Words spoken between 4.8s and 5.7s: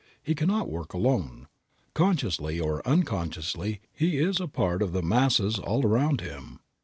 of the masses